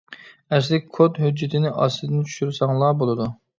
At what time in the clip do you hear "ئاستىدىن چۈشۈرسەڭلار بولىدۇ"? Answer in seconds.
1.83-3.33